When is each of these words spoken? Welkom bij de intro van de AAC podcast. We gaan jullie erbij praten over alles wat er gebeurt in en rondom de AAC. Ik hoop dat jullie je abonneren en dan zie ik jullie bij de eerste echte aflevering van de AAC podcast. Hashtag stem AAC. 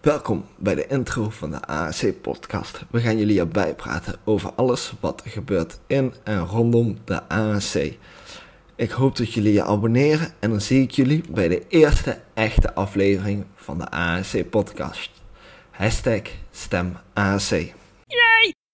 Welkom 0.00 0.44
bij 0.56 0.74
de 0.74 0.86
intro 0.86 1.30
van 1.30 1.50
de 1.50 1.60
AAC 1.60 2.20
podcast. 2.22 2.84
We 2.90 3.00
gaan 3.00 3.18
jullie 3.18 3.40
erbij 3.40 3.74
praten 3.74 4.14
over 4.24 4.52
alles 4.52 4.92
wat 5.00 5.24
er 5.24 5.30
gebeurt 5.30 5.78
in 5.86 6.14
en 6.24 6.46
rondom 6.46 6.98
de 7.04 7.28
AAC. 7.28 7.96
Ik 8.76 8.90
hoop 8.90 9.16
dat 9.16 9.32
jullie 9.32 9.52
je 9.52 9.62
abonneren 9.64 10.32
en 10.38 10.50
dan 10.50 10.60
zie 10.60 10.82
ik 10.82 10.90
jullie 10.90 11.24
bij 11.30 11.48
de 11.48 11.62
eerste 11.68 12.20
echte 12.34 12.74
aflevering 12.74 13.44
van 13.54 13.78
de 13.78 13.90
AAC 13.90 14.50
podcast. 14.50 15.10
Hashtag 15.70 16.22
stem 16.50 16.96
AAC. 17.12 17.74